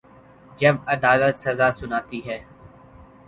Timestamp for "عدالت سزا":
0.87-1.71